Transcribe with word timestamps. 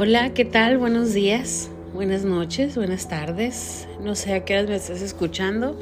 Hola, 0.00 0.32
¿qué 0.32 0.44
tal? 0.44 0.78
Buenos 0.78 1.12
días, 1.12 1.70
buenas 1.92 2.22
noches, 2.22 2.76
buenas 2.76 3.08
tardes. 3.08 3.88
No 4.00 4.14
sé 4.14 4.32
a 4.32 4.44
qué 4.44 4.56
hora 4.56 4.68
me 4.68 4.76
estás 4.76 5.02
escuchando, 5.02 5.76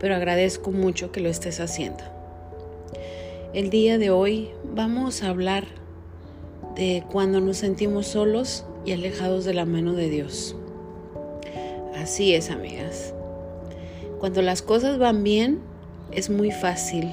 pero 0.00 0.16
agradezco 0.16 0.70
mucho 0.70 1.12
que 1.12 1.20
lo 1.20 1.28
estés 1.28 1.60
haciendo. 1.60 2.02
El 3.52 3.68
día 3.68 3.98
de 3.98 4.08
hoy 4.08 4.48
vamos 4.74 5.22
a 5.22 5.28
hablar 5.28 5.66
de 6.76 7.04
cuando 7.12 7.42
nos 7.42 7.58
sentimos 7.58 8.06
solos 8.06 8.64
y 8.86 8.92
alejados 8.92 9.44
de 9.44 9.52
la 9.52 9.66
mano 9.66 9.92
de 9.92 10.08
Dios. 10.08 10.56
Así 11.94 12.32
es, 12.32 12.50
amigas. 12.50 13.12
Cuando 14.18 14.40
las 14.40 14.62
cosas 14.62 14.96
van 14.96 15.22
bien, 15.22 15.60
es 16.10 16.30
muy 16.30 16.52
fácil 16.52 17.10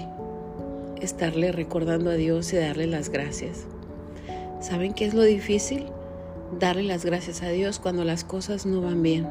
estarle 1.01 1.51
recordando 1.51 2.11
a 2.11 2.15
Dios 2.15 2.53
y 2.53 2.55
darle 2.55 2.87
las 2.87 3.09
gracias. 3.09 3.65
¿Saben 4.61 4.93
qué 4.93 5.03
es 5.03 5.13
lo 5.13 5.23
difícil? 5.23 5.87
Darle 6.59 6.83
las 6.83 7.05
gracias 7.05 7.41
a 7.41 7.49
Dios 7.49 7.79
cuando 7.79 8.03
las 8.03 8.23
cosas 8.23 8.65
no 8.65 8.81
van 8.81 9.01
bien. 9.01 9.27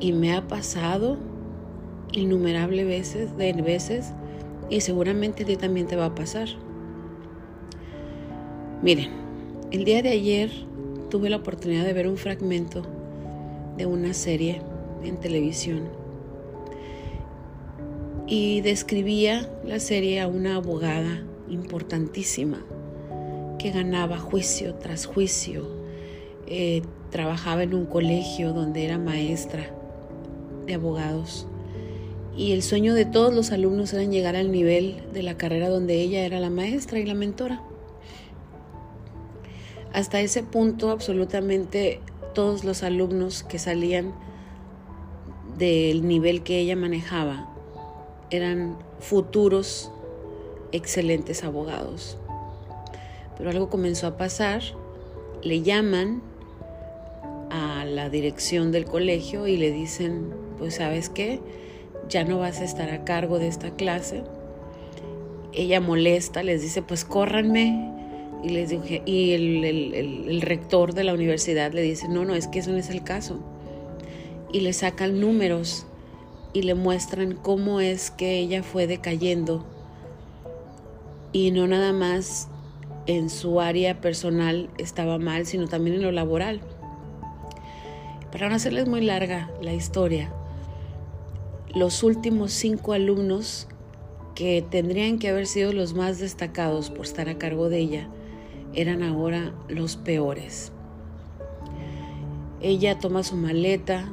Y 0.00 0.12
me 0.12 0.34
ha 0.34 0.46
pasado 0.46 1.16
innumerables 2.12 2.86
veces, 2.86 3.36
de 3.36 3.52
veces, 3.52 4.12
y 4.70 4.80
seguramente 4.80 5.42
a 5.42 5.46
ti 5.46 5.56
también 5.56 5.86
te 5.86 5.96
va 5.96 6.06
a 6.06 6.14
pasar. 6.14 6.48
Miren, 8.82 9.10
el 9.70 9.84
día 9.84 10.02
de 10.02 10.10
ayer 10.10 10.50
tuve 11.10 11.30
la 11.30 11.36
oportunidad 11.36 11.84
de 11.84 11.92
ver 11.92 12.06
un 12.06 12.16
fragmento 12.16 12.82
de 13.76 13.86
una 13.86 14.14
serie 14.14 14.62
en 15.02 15.18
televisión 15.18 15.88
y 18.26 18.60
describía 18.60 19.48
la 19.64 19.80
serie 19.80 20.20
a 20.20 20.28
una 20.28 20.56
abogada 20.56 21.22
importantísima 21.48 22.62
que 23.58 23.70
ganaba 23.70 24.18
juicio 24.18 24.74
tras 24.74 25.06
juicio. 25.06 25.66
Eh, 26.46 26.82
trabajaba 27.10 27.62
en 27.62 27.74
un 27.74 27.86
colegio 27.86 28.52
donde 28.52 28.84
era 28.84 28.98
maestra 28.98 29.70
de 30.66 30.74
abogados. 30.74 31.46
Y 32.36 32.52
el 32.52 32.62
sueño 32.62 32.94
de 32.94 33.04
todos 33.04 33.34
los 33.34 33.50
alumnos 33.50 33.92
era 33.92 34.04
llegar 34.04 34.36
al 34.36 34.52
nivel 34.52 35.02
de 35.12 35.22
la 35.22 35.36
carrera 35.36 35.68
donde 35.68 36.00
ella 36.00 36.24
era 36.24 36.38
la 36.38 36.50
maestra 36.50 36.98
y 36.98 37.04
la 37.04 37.14
mentora. 37.14 37.62
Hasta 39.92 40.20
ese 40.20 40.42
punto 40.42 40.90
absolutamente 40.90 42.00
todos 42.34 42.62
los 42.62 42.82
alumnos 42.82 43.42
que 43.42 43.58
salían 43.58 44.14
del 45.58 46.06
nivel 46.06 46.42
que 46.42 46.60
ella 46.60 46.76
manejaba 46.76 47.48
eran 48.30 48.76
futuros 49.00 49.90
excelentes 50.70 51.42
abogados. 51.42 52.18
Pero 53.38 53.50
algo 53.50 53.70
comenzó 53.70 54.08
a 54.08 54.16
pasar, 54.16 54.62
le 55.42 55.62
llaman 55.62 56.22
a 57.50 57.84
la 57.84 58.10
dirección 58.10 58.72
del 58.72 58.84
colegio 58.84 59.46
y 59.46 59.56
le 59.56 59.70
dicen, 59.70 60.34
pues 60.58 60.74
sabes 60.74 61.08
qué, 61.08 61.40
ya 62.08 62.24
no 62.24 62.38
vas 62.38 62.60
a 62.60 62.64
estar 62.64 62.90
a 62.90 63.04
cargo 63.04 63.38
de 63.38 63.46
esta 63.46 63.70
clase. 63.70 64.24
Ella 65.52 65.80
molesta, 65.80 66.42
les 66.42 66.60
dice, 66.60 66.82
pues 66.82 67.04
córranme. 67.04 67.94
Y, 68.42 68.50
les 68.50 68.70
dije, 68.70 69.02
y 69.04 69.32
el, 69.32 69.64
el 69.64 70.40
rector 70.42 70.94
de 70.94 71.04
la 71.04 71.14
universidad 71.14 71.72
le 71.72 71.82
dice, 71.82 72.08
no, 72.08 72.24
no, 72.24 72.34
es 72.34 72.46
que 72.48 72.60
eso 72.60 72.70
no 72.70 72.76
es 72.76 72.90
el 72.90 73.02
caso. 73.02 73.40
Y 74.52 74.60
le 74.60 74.72
sacan 74.72 75.20
números 75.20 75.86
y 76.52 76.62
le 76.62 76.74
muestran 76.74 77.34
cómo 77.34 77.80
es 77.80 78.10
que 78.10 78.38
ella 78.38 78.62
fue 78.62 78.86
decayendo. 78.86 79.64
Y 81.32 81.50
no 81.50 81.66
nada 81.66 81.92
más 81.92 82.48
en 83.08 83.30
su 83.30 83.60
área 83.60 84.02
personal 84.02 84.68
estaba 84.76 85.18
mal, 85.18 85.46
sino 85.46 85.66
también 85.66 85.96
en 85.96 86.02
lo 86.02 86.12
laboral. 86.12 86.60
Para 88.30 88.50
no 88.50 88.54
hacerles 88.54 88.86
muy 88.86 89.00
larga 89.00 89.50
la 89.62 89.72
historia, 89.72 90.30
los 91.74 92.02
últimos 92.02 92.52
cinco 92.52 92.92
alumnos 92.92 93.66
que 94.34 94.62
tendrían 94.70 95.18
que 95.18 95.30
haber 95.30 95.46
sido 95.46 95.72
los 95.72 95.94
más 95.94 96.18
destacados 96.18 96.90
por 96.90 97.06
estar 97.06 97.30
a 97.30 97.38
cargo 97.38 97.70
de 97.70 97.78
ella, 97.78 98.08
eran 98.74 99.02
ahora 99.02 99.54
los 99.68 99.96
peores. 99.96 100.70
Ella 102.60 102.98
toma 102.98 103.22
su 103.22 103.36
maleta, 103.36 104.10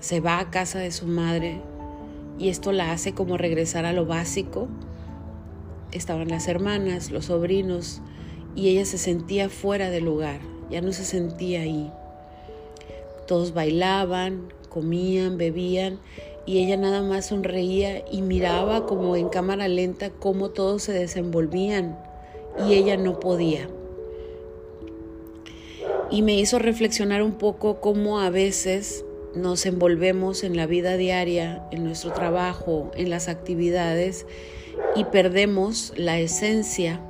se 0.00 0.20
va 0.20 0.38
a 0.38 0.50
casa 0.50 0.78
de 0.78 0.92
su 0.92 1.06
madre 1.06 1.60
y 2.38 2.48
esto 2.48 2.72
la 2.72 2.92
hace 2.92 3.12
como 3.12 3.36
regresar 3.36 3.84
a 3.84 3.92
lo 3.92 4.06
básico 4.06 4.68
estaban 5.92 6.28
las 6.28 6.48
hermanas, 6.48 7.10
los 7.10 7.26
sobrinos, 7.26 8.00
y 8.54 8.68
ella 8.68 8.84
se 8.84 8.98
sentía 8.98 9.48
fuera 9.48 9.90
del 9.90 10.04
lugar, 10.04 10.40
ya 10.70 10.80
no 10.80 10.92
se 10.92 11.04
sentía 11.04 11.60
ahí. 11.60 11.90
Todos 13.26 13.54
bailaban, 13.54 14.52
comían, 14.68 15.38
bebían, 15.38 15.98
y 16.44 16.58
ella 16.58 16.76
nada 16.76 17.02
más 17.02 17.26
sonreía 17.26 18.04
y 18.10 18.20
miraba 18.20 18.86
como 18.86 19.16
en 19.16 19.28
cámara 19.28 19.68
lenta 19.68 20.10
cómo 20.10 20.50
todos 20.50 20.82
se 20.82 20.92
desenvolvían, 20.92 21.98
y 22.66 22.74
ella 22.74 22.96
no 22.96 23.20
podía. 23.20 23.68
Y 26.10 26.22
me 26.22 26.34
hizo 26.34 26.58
reflexionar 26.58 27.22
un 27.22 27.32
poco 27.32 27.80
cómo 27.80 28.20
a 28.20 28.28
veces 28.28 29.04
nos 29.34 29.64
envolvemos 29.64 30.44
en 30.44 30.56
la 30.56 30.66
vida 30.66 30.96
diaria, 30.96 31.66
en 31.70 31.84
nuestro 31.84 32.12
trabajo, 32.12 32.90
en 32.94 33.08
las 33.08 33.28
actividades, 33.28 34.26
y 34.94 35.04
perdemos 35.04 35.92
la 35.96 36.18
esencia 36.18 37.00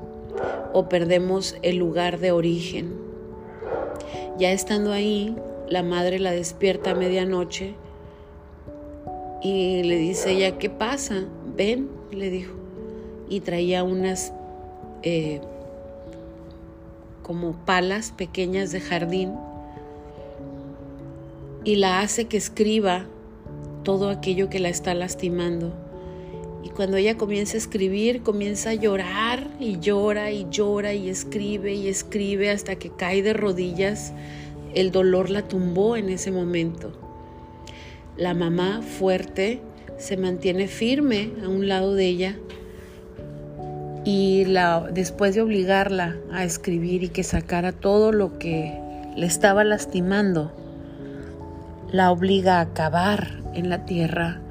o 0.72 0.88
perdemos 0.88 1.56
el 1.62 1.77
lugar 1.77 2.19
de 2.19 2.33
origen. 2.33 2.94
Ya 4.38 4.53
estando 4.53 4.93
ahí, 4.93 5.37
la 5.69 5.83
madre 5.83 6.19
la 6.19 6.33
despierta 6.33 6.93
a 6.93 6.94
medianoche 6.94 7.75
y 9.43 9.83
le 9.83 9.97
dice 9.97 10.33
ella, 10.33 10.59
¿qué 10.59 10.71
pasa? 10.71 11.25
Ven, 11.56 11.91
le 12.10 12.31
dijo. 12.31 12.55
Y 13.28 13.41
traía 13.41 13.83
unas 13.83 14.33
eh, 15.03 15.41
como 17.22 17.53
palas 17.65 18.12
pequeñas 18.12 18.72
de 18.72 18.81
jardín 18.81 19.33
y 21.65 21.77
la 21.77 22.00
hace 22.00 22.27
que 22.27 22.37
escriba 22.37 23.06
todo 23.84 24.10
aquello 24.10 24.49
que 24.49 24.59
la 24.59 24.69
está 24.69 24.94
lastimando. 24.94 25.72
Y 26.62 26.71
cuando 26.71 26.97
ella 26.97 27.17
comienza 27.17 27.55
a 27.55 27.59
escribir, 27.59 28.23
comienza 28.23 28.71
a 28.71 28.75
llorar 28.75 29.49
y 29.59 29.78
llora 29.81 30.31
y 30.31 30.47
llora 30.50 30.95
y 30.95 31.09
escribe 31.09 31.75
y 31.75 31.89
escribe 31.89 32.50
hasta 32.50 32.77
que 32.77 32.91
cae 32.91 33.23
de 33.23 33.33
rodillas. 33.33 34.12
El 34.75 34.93
dolor 34.93 35.31
la 35.31 35.49
tumbó 35.49 35.97
en 35.97 36.09
ese 36.09 36.31
momento. 36.31 36.93
La 38.17 38.34
mamá 38.34 38.83
fuerte 38.83 39.61
se 39.99 40.17
mantiene 40.17 40.69
firme 40.69 41.31
a 41.45 41.49
un 41.49 41.69
lado 41.69 41.95
de 41.95 42.06
ella 42.06 42.37
y 44.05 44.45
la, 44.45 44.89
después 44.93 45.34
de 45.34 45.43
obligarla 45.43 46.17
a 46.33 46.45
escribir 46.45 47.05
y 47.05 47.09
que 47.09 47.22
sacara 47.22 47.72
todo 47.72 48.12
lo 48.12 48.39
que 48.39 48.78
le 49.17 49.27
estaba 49.27 49.65
lastimando, 49.65 50.53
la 51.91 52.11
obliga 52.11 52.61
a 52.61 52.72
cavar 52.72 53.43
en 53.55 53.69
la 53.69 53.84
tierra 53.84 54.41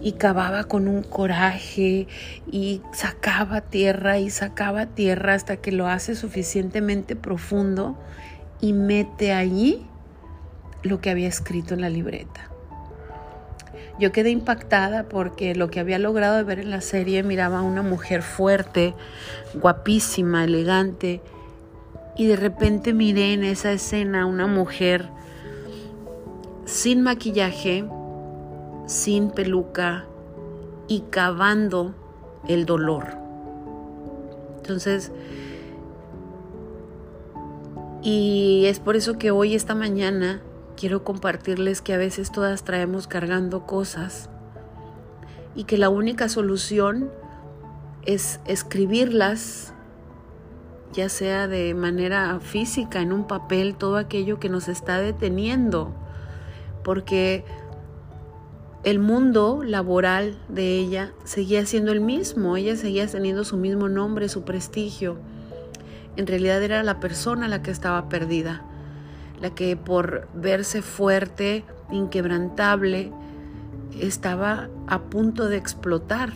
y 0.00 0.12
cavaba 0.12 0.64
con 0.64 0.88
un 0.88 1.02
coraje 1.02 2.06
y 2.50 2.82
sacaba 2.92 3.60
tierra 3.60 4.18
y 4.18 4.30
sacaba 4.30 4.86
tierra 4.86 5.34
hasta 5.34 5.56
que 5.56 5.72
lo 5.72 5.88
hace 5.88 6.14
suficientemente 6.14 7.16
profundo 7.16 7.96
y 8.60 8.72
mete 8.72 9.32
allí 9.32 9.86
lo 10.82 11.00
que 11.00 11.10
había 11.10 11.28
escrito 11.28 11.74
en 11.74 11.80
la 11.80 11.90
libreta. 11.90 12.48
Yo 13.98 14.12
quedé 14.12 14.30
impactada 14.30 15.08
porque 15.08 15.56
lo 15.56 15.70
que 15.70 15.80
había 15.80 15.98
logrado 15.98 16.44
ver 16.44 16.60
en 16.60 16.70
la 16.70 16.80
serie 16.80 17.24
miraba 17.24 17.58
a 17.58 17.62
una 17.62 17.82
mujer 17.82 18.22
fuerte, 18.22 18.94
guapísima, 19.54 20.44
elegante, 20.44 21.20
y 22.16 22.26
de 22.26 22.36
repente 22.36 22.92
miré 22.92 23.32
en 23.32 23.44
esa 23.44 23.72
escena 23.72 24.22
a 24.22 24.26
una 24.26 24.46
mujer 24.46 25.08
sin 26.64 27.02
maquillaje, 27.02 27.84
sin 28.88 29.30
peluca 29.30 30.06
y 30.88 31.02
cavando 31.10 31.94
el 32.48 32.66
dolor. 32.66 33.06
Entonces, 34.56 35.12
y 38.02 38.64
es 38.66 38.80
por 38.80 38.96
eso 38.96 39.18
que 39.18 39.30
hoy, 39.30 39.54
esta 39.54 39.74
mañana, 39.74 40.40
quiero 40.76 41.04
compartirles 41.04 41.82
que 41.82 41.92
a 41.92 41.98
veces 41.98 42.32
todas 42.32 42.64
traemos 42.64 43.06
cargando 43.06 43.66
cosas 43.66 44.30
y 45.54 45.64
que 45.64 45.76
la 45.76 45.90
única 45.90 46.28
solución 46.28 47.10
es 48.06 48.40
escribirlas, 48.46 49.74
ya 50.94 51.10
sea 51.10 51.46
de 51.46 51.74
manera 51.74 52.40
física, 52.40 53.02
en 53.02 53.12
un 53.12 53.26
papel, 53.26 53.76
todo 53.76 53.98
aquello 53.98 54.40
que 54.40 54.48
nos 54.48 54.68
está 54.68 54.98
deteniendo, 54.98 55.92
porque 56.84 57.44
el 58.90 59.00
mundo 59.00 59.62
laboral 59.62 60.38
de 60.48 60.78
ella 60.78 61.12
seguía 61.24 61.66
siendo 61.66 61.92
el 61.92 62.00
mismo, 62.00 62.56
ella 62.56 62.74
seguía 62.74 63.06
teniendo 63.06 63.44
su 63.44 63.58
mismo 63.58 63.90
nombre, 63.90 64.30
su 64.30 64.44
prestigio. 64.44 65.18
En 66.16 66.26
realidad 66.26 66.62
era 66.62 66.82
la 66.82 66.98
persona 66.98 67.48
la 67.48 67.62
que 67.62 67.70
estaba 67.70 68.08
perdida, 68.08 68.62
la 69.42 69.54
que 69.54 69.76
por 69.76 70.26
verse 70.32 70.80
fuerte, 70.80 71.64
inquebrantable, 71.90 73.12
estaba 74.00 74.70
a 74.86 75.02
punto 75.02 75.50
de 75.50 75.58
explotar, 75.58 76.32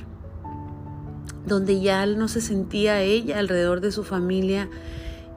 donde 1.47 1.81
ya 1.81 2.05
no 2.05 2.29
se 2.29 2.43
sentía 2.43 3.01
ella 3.01 3.39
alrededor 3.39 3.81
de 3.81 3.93
su 3.93 4.05
familia 4.05 4.69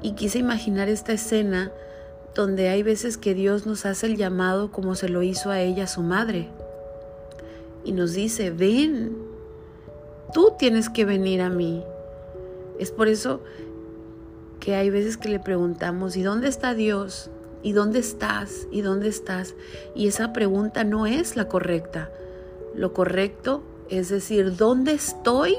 y 0.02 0.16
quise 0.16 0.40
imaginar 0.40 0.90
esta 0.90 1.14
escena 1.14 1.72
donde 2.36 2.68
hay 2.68 2.84
veces 2.84 3.18
que 3.18 3.34
Dios 3.34 3.66
nos 3.66 3.86
hace 3.86 4.08
el 4.08 4.18
llamado 4.18 4.70
como 4.70 4.96
se 4.96 5.08
lo 5.08 5.24
hizo 5.24 5.50
a 5.50 5.62
ella 5.62 5.88
su 5.88 6.02
madre 6.04 6.50
y 7.86 7.92
nos 7.92 8.14
dice, 8.14 8.50
ven, 8.50 9.16
tú 10.34 10.54
tienes 10.58 10.90
que 10.90 11.06
venir 11.06 11.42
a 11.42 11.50
mí. 11.50 11.84
Es 12.80 12.92
por 12.92 13.08
eso 13.08 13.42
que 14.60 14.76
hay 14.76 14.90
veces 14.90 15.16
que 15.18 15.30
le 15.30 15.40
preguntamos, 15.40 16.18
¿y 16.18 16.24
dónde 16.24 16.50
está 16.50 16.74
Dios? 16.74 17.30
¿Y 17.62 17.72
dónde 17.72 18.00
estás? 18.00 18.68
¿Y 18.72 18.82
dónde 18.82 19.08
estás? 19.08 19.56
Y 19.96 20.08
esa 20.08 20.34
pregunta 20.34 20.84
no 20.84 21.06
es 21.06 21.36
la 21.36 21.48
correcta. 21.48 22.12
Lo 22.76 22.94
correcto 22.94 23.64
es 23.90 24.10
decir, 24.10 24.56
¿dónde 24.56 24.94
estoy? 24.94 25.56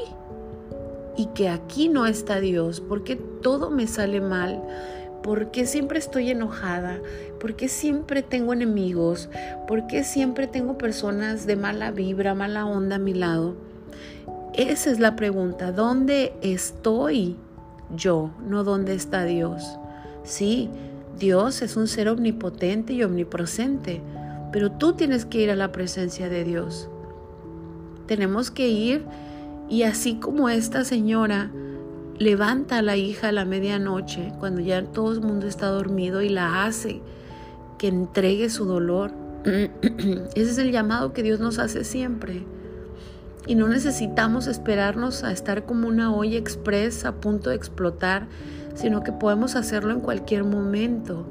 Y 1.17 1.26
que 1.26 1.49
aquí 1.49 1.88
no 1.88 2.06
está 2.06 2.40
Dios, 2.40 2.81
porque 2.81 3.17
todo 3.17 3.70
me 3.70 3.87
sale 3.87 4.20
mal, 4.20 4.62
porque 5.26 5.67
siempre 5.67 5.99
estoy 5.99 6.31
enojada, 6.31 7.00
porque 7.40 7.69
siempre 7.69 8.23
tengo 8.23 8.52
enemigos, 8.52 9.28
porque 9.67 10.05
siempre 10.05 10.46
tengo 10.46 10.78
personas 10.78 11.46
de 11.46 11.56
mala 11.56 11.90
vibra, 11.90 12.37
mala 12.37 12.64
onda 12.64 12.94
a 12.94 13.00
mi 13.00 13.12
lado. 13.12 13.56
Esa 14.55 14.88
es 14.88 15.00
la 15.00 15.17
pregunta, 15.17 15.73
¿dónde 15.73 16.32
estoy 16.43 17.34
yo? 17.96 18.31
No 18.49 18.62
dónde 18.62 18.94
está 18.94 19.25
Dios. 19.25 19.64
Sí, 20.23 20.70
Dios 21.19 21.61
es 21.61 21.76
un 21.76 21.88
ser 21.88 22.08
omnipotente 22.08 22.93
y 22.93 23.02
omnipresente, 23.02 24.02
pero 24.52 24.70
tú 24.70 24.93
tienes 24.93 25.25
que 25.26 25.40
ir 25.40 25.50
a 25.50 25.56
la 25.56 25.73
presencia 25.73 26.28
de 26.28 26.44
Dios. 26.44 26.88
Tenemos 28.06 28.52
que 28.52 28.69
ir 28.69 29.05
y 29.69 29.82
así 29.82 30.14
como 30.14 30.49
esta 30.49 30.84
señora 30.84 31.50
levanta 32.18 32.78
a 32.78 32.82
la 32.82 32.96
hija 32.96 33.28
a 33.28 33.32
la 33.32 33.44
medianoche, 33.44 34.32
cuando 34.38 34.60
ya 34.60 34.82
todo 34.84 35.12
el 35.12 35.20
mundo 35.20 35.46
está 35.46 35.66
dormido 35.68 36.22
y 36.22 36.28
la 36.28 36.64
hace 36.64 37.00
que 37.78 37.88
entregue 37.88 38.50
su 38.50 38.64
dolor, 38.64 39.12
ese 39.44 40.50
es 40.50 40.58
el 40.58 40.72
llamado 40.72 41.12
que 41.12 41.22
Dios 41.22 41.40
nos 41.40 41.58
hace 41.58 41.84
siempre. 41.84 42.44
Y 43.46 43.54
no 43.54 43.68
necesitamos 43.68 44.48
esperarnos 44.48 45.22
a 45.22 45.30
estar 45.30 45.66
como 45.66 45.86
una 45.86 46.12
olla 46.12 46.36
expresa 46.36 47.08
a 47.08 47.14
punto 47.14 47.50
de 47.50 47.56
explotar 47.56 48.26
sino 48.76 49.02
que 49.02 49.10
podemos 49.10 49.56
hacerlo 49.56 49.92
en 49.92 50.00
cualquier 50.00 50.44
momento. 50.44 51.26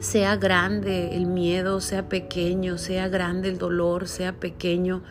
Sea 0.00 0.36
grande 0.36 1.14
el 1.14 1.26
miedo, 1.26 1.80
sea 1.80 2.08
pequeño, 2.08 2.78
sea 2.78 3.08
grande 3.08 3.50
el 3.50 3.58
dolor, 3.58 4.08
sea 4.08 4.32
pequeño. 4.32 5.02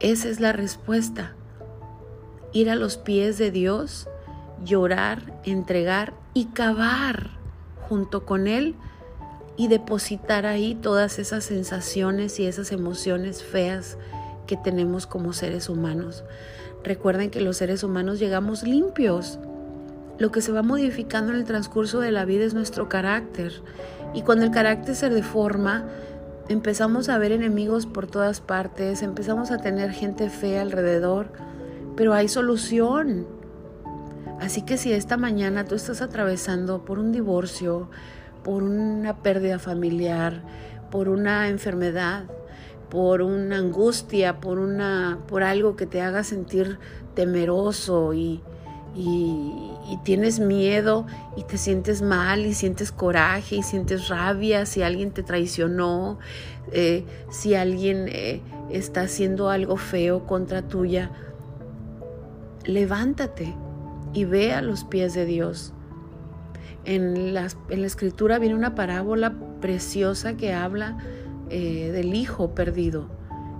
Esa 0.00 0.28
es 0.28 0.40
la 0.40 0.52
respuesta. 0.52 1.34
Ir 2.54 2.70
a 2.70 2.74
los 2.74 2.96
pies 2.96 3.36
de 3.36 3.50
Dios, 3.50 4.08
llorar, 4.64 5.38
entregar 5.44 6.14
y 6.32 6.46
cavar 6.46 7.32
junto 7.86 8.24
con 8.24 8.46
Él 8.46 8.74
y 9.58 9.68
depositar 9.68 10.46
ahí 10.46 10.74
todas 10.74 11.18
esas 11.18 11.44
sensaciones 11.44 12.40
y 12.40 12.46
esas 12.46 12.72
emociones 12.72 13.42
feas 13.42 13.98
que 14.46 14.56
tenemos 14.56 15.06
como 15.06 15.34
seres 15.34 15.68
humanos. 15.68 16.24
Recuerden 16.82 17.30
que 17.30 17.42
los 17.42 17.58
seres 17.58 17.84
humanos 17.84 18.18
llegamos 18.18 18.62
limpios 18.62 19.38
lo 20.16 20.30
que 20.30 20.40
se 20.40 20.52
va 20.52 20.62
modificando 20.62 21.32
en 21.32 21.38
el 21.38 21.44
transcurso 21.44 21.98
de 21.98 22.12
la 22.12 22.24
vida 22.24 22.44
es 22.44 22.54
nuestro 22.54 22.88
carácter. 22.88 23.52
Y 24.14 24.22
cuando 24.22 24.44
el 24.44 24.52
carácter 24.52 24.94
se 24.94 25.10
deforma, 25.10 25.86
empezamos 26.48 27.08
a 27.08 27.18
ver 27.18 27.32
enemigos 27.32 27.86
por 27.86 28.06
todas 28.06 28.40
partes, 28.40 29.02
empezamos 29.02 29.50
a 29.50 29.58
tener 29.58 29.90
gente 29.90 30.30
fea 30.30 30.62
alrededor, 30.62 31.26
pero 31.96 32.14
hay 32.14 32.28
solución. 32.28 33.26
Así 34.40 34.62
que 34.62 34.76
si 34.76 34.92
esta 34.92 35.16
mañana 35.16 35.64
tú 35.64 35.74
estás 35.74 36.02
atravesando 36.02 36.84
por 36.84 36.98
un 36.98 37.12
divorcio, 37.12 37.88
por 38.42 38.62
una 38.62 39.16
pérdida 39.22 39.58
familiar, 39.58 40.42
por 40.90 41.08
una 41.08 41.48
enfermedad, 41.48 42.24
por 42.90 43.22
una 43.22 43.56
angustia, 43.58 44.40
por 44.40 44.58
una 44.58 45.18
por 45.26 45.42
algo 45.42 45.76
que 45.76 45.86
te 45.86 46.00
haga 46.00 46.22
sentir 46.24 46.78
temeroso 47.14 48.12
y, 48.12 48.42
y, 48.94 49.70
tienes 50.04 50.38
miedo 50.38 51.06
y 51.36 51.44
te 51.44 51.56
sientes 51.56 52.02
mal 52.02 52.46
y 52.46 52.54
sientes 52.54 52.92
coraje 52.92 53.56
y 53.56 53.62
sientes 53.62 54.08
rabia 54.08 54.66
si 54.66 54.82
alguien 54.82 55.12
te 55.12 55.22
traicionó, 55.22 56.18
eh, 56.72 57.04
si 57.30 57.54
alguien 57.54 58.06
eh, 58.08 58.42
está 58.70 59.02
haciendo 59.02 59.50
algo 59.50 59.76
feo 59.76 60.26
contra 60.26 60.62
tuya, 60.62 61.10
levántate 62.64 63.54
y 64.12 64.24
ve 64.24 64.52
a 64.52 64.62
los 64.62 64.84
pies 64.84 65.14
de 65.14 65.26
Dios. 65.26 65.72
En 66.84 67.34
la, 67.34 67.48
escritura 67.70 68.38
viene 68.38 68.54
una 68.54 68.74
parábola 68.74 69.34
preciosa 69.60 70.36
que 70.36 70.52
habla 70.52 70.98
eh, 71.50 71.90
del 71.92 72.14
hijo 72.14 72.54
perdido. 72.54 73.08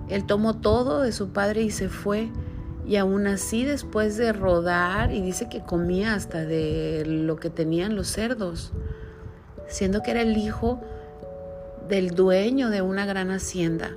Él 0.08 0.24
tomó 0.24 0.54
todo 0.54 1.00
de 1.00 1.12
su 1.12 1.30
padre 1.30 1.62
y 1.62 1.70
se 1.70 1.88
fue 1.88 2.30
y 2.86 2.96
aún 2.96 3.26
así 3.26 3.64
después 3.64 4.16
de 4.16 4.32
rodar, 4.32 5.12
y 5.12 5.22
dice 5.22 5.48
que 5.48 5.62
comía 5.62 6.14
hasta 6.14 6.44
de 6.44 7.04
lo 7.06 7.36
que 7.36 7.48
tenían 7.48 7.96
los 7.96 8.08
cerdos, 8.08 8.72
siendo 9.68 10.02
que 10.02 10.10
era 10.10 10.20
el 10.20 10.36
hijo 10.36 10.82
del 11.88 12.10
dueño 12.10 12.70
de 12.70 12.82
una 12.82 13.06
gran 13.06 13.30
hacienda. 13.30 13.96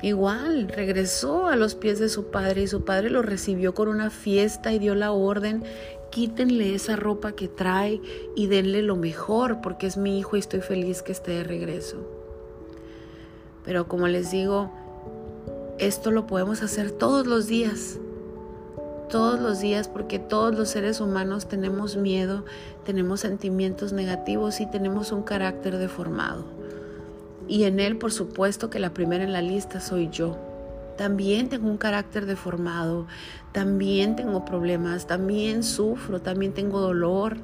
Igual, 0.00 0.68
regresó 0.68 1.48
a 1.48 1.56
los 1.56 1.74
pies 1.74 1.98
de 1.98 2.08
su 2.08 2.26
padre 2.26 2.62
y 2.62 2.68
su 2.68 2.84
padre 2.84 3.10
lo 3.10 3.22
recibió 3.22 3.74
con 3.74 3.88
una 3.88 4.10
fiesta 4.10 4.72
y 4.72 4.78
dio 4.78 4.94
la 4.94 5.10
orden, 5.10 5.64
quítenle 6.10 6.74
esa 6.74 6.94
ropa 6.94 7.32
que 7.32 7.48
trae 7.48 8.00
y 8.36 8.46
denle 8.46 8.82
lo 8.82 8.94
mejor 8.94 9.60
porque 9.60 9.88
es 9.88 9.96
mi 9.96 10.18
hijo 10.18 10.36
y 10.36 10.40
estoy 10.40 10.60
feliz 10.60 11.02
que 11.02 11.10
esté 11.10 11.32
de 11.32 11.44
regreso. 11.44 11.96
Pero 13.64 13.88
como 13.88 14.06
les 14.06 14.30
digo, 14.30 14.70
esto 15.78 16.12
lo 16.12 16.28
podemos 16.28 16.62
hacer 16.62 16.92
todos 16.92 17.26
los 17.26 17.48
días, 17.48 17.98
todos 19.10 19.40
los 19.40 19.58
días 19.58 19.88
porque 19.88 20.20
todos 20.20 20.54
los 20.54 20.68
seres 20.68 21.00
humanos 21.00 21.48
tenemos 21.48 21.96
miedo, 21.96 22.44
tenemos 22.84 23.20
sentimientos 23.20 23.92
negativos 23.92 24.60
y 24.60 24.70
tenemos 24.70 25.10
un 25.10 25.24
carácter 25.24 25.76
deformado. 25.76 26.57
Y 27.48 27.64
en 27.64 27.80
él, 27.80 27.96
por 27.96 28.12
supuesto, 28.12 28.70
que 28.70 28.78
la 28.78 28.94
primera 28.94 29.24
en 29.24 29.32
la 29.32 29.42
lista 29.42 29.80
soy 29.80 30.08
yo. 30.10 30.38
También 30.96 31.48
tengo 31.48 31.68
un 31.68 31.78
carácter 31.78 32.26
deformado, 32.26 33.06
también 33.52 34.16
tengo 34.16 34.44
problemas, 34.44 35.06
también 35.06 35.62
sufro, 35.62 36.20
también 36.20 36.52
tengo 36.52 36.80
dolor. 36.80 37.38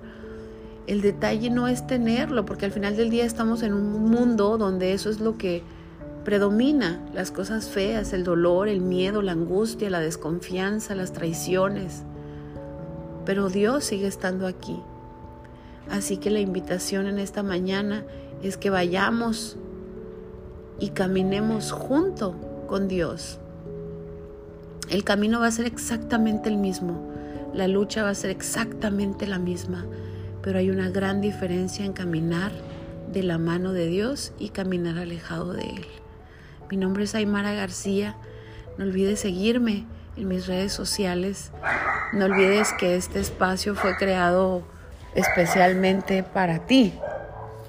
El 0.86 1.00
detalle 1.00 1.50
no 1.50 1.68
es 1.68 1.86
tenerlo, 1.86 2.44
porque 2.44 2.66
al 2.66 2.72
final 2.72 2.96
del 2.96 3.10
día 3.10 3.24
estamos 3.24 3.62
en 3.62 3.72
un 3.72 4.10
mundo 4.10 4.58
donde 4.58 4.92
eso 4.92 5.08
es 5.08 5.20
lo 5.20 5.38
que 5.38 5.62
Predomina 6.24 7.00
las 7.12 7.30
cosas 7.30 7.68
feas, 7.68 8.14
el 8.14 8.24
dolor, 8.24 8.66
el 8.66 8.80
miedo, 8.80 9.20
la 9.20 9.32
angustia, 9.32 9.90
la 9.90 10.00
desconfianza, 10.00 10.94
las 10.94 11.12
traiciones. 11.12 12.02
Pero 13.26 13.50
Dios 13.50 13.84
sigue 13.84 14.06
estando 14.06 14.46
aquí. 14.46 14.80
Así 15.90 16.16
que 16.16 16.30
la 16.30 16.40
invitación 16.40 17.06
en 17.06 17.18
esta 17.18 17.42
mañana 17.42 18.04
es 18.42 18.56
que 18.56 18.70
vayamos 18.70 19.58
y 20.84 20.90
caminemos 20.90 21.72
junto 21.72 22.34
con 22.68 22.88
Dios. 22.88 23.38
El 24.90 25.02
camino 25.02 25.40
va 25.40 25.46
a 25.46 25.50
ser 25.50 25.64
exactamente 25.64 26.50
el 26.50 26.58
mismo, 26.58 27.10
la 27.54 27.68
lucha 27.68 28.02
va 28.02 28.10
a 28.10 28.14
ser 28.14 28.28
exactamente 28.28 29.26
la 29.26 29.38
misma, 29.38 29.86
pero 30.42 30.58
hay 30.58 30.68
una 30.68 30.90
gran 30.90 31.22
diferencia 31.22 31.86
en 31.86 31.94
caminar 31.94 32.52
de 33.10 33.22
la 33.22 33.38
mano 33.38 33.72
de 33.72 33.86
Dios 33.86 34.34
y 34.38 34.50
caminar 34.50 34.98
alejado 34.98 35.54
de 35.54 35.62
Él. 35.62 35.86
Mi 36.70 36.76
nombre 36.76 37.04
es 37.04 37.14
Aymara 37.14 37.54
García. 37.54 38.16
No 38.76 38.84
olvides 38.84 39.20
seguirme 39.20 39.86
en 40.18 40.28
mis 40.28 40.46
redes 40.46 40.74
sociales. 40.74 41.50
No 42.12 42.26
olvides 42.26 42.74
que 42.74 42.96
este 42.96 43.20
espacio 43.20 43.74
fue 43.74 43.96
creado 43.96 44.64
especialmente 45.14 46.24
para 46.24 46.66
ti, 46.66 46.92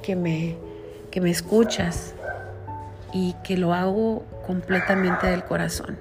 que 0.04 0.18
me, 0.18 0.58
que 1.12 1.22
me 1.22 1.32
escuchas 1.32 2.15
y 3.16 3.34
que 3.46 3.56
lo 3.56 3.74
hago 3.74 4.26
completamente 4.46 5.28
del 5.28 5.46
corazón. 5.46 5.98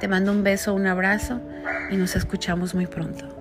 Te 0.00 0.08
mando 0.08 0.32
un 0.32 0.42
beso, 0.42 0.72
un 0.72 0.86
abrazo 0.86 1.38
y 1.90 1.96
nos 1.98 2.16
escuchamos 2.16 2.74
muy 2.74 2.86
pronto. 2.86 3.33